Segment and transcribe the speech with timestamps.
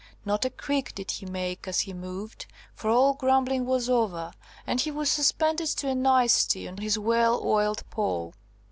[0.25, 4.33] Not a creak did he make as he moved, for all grumbling was over,
[4.65, 8.33] and he was suspended to a nicety on his well oiled pole.